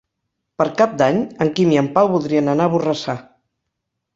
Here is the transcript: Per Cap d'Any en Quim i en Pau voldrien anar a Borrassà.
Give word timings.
Per 0.61 0.65
Cap 0.79 0.95
d'Any 1.01 1.19
en 1.45 1.51
Quim 1.59 1.75
i 1.75 1.79
en 1.83 1.91
Pau 1.99 2.09
voldrien 2.15 2.51
anar 2.55 2.67
a 2.71 2.75
Borrassà. 2.77 3.17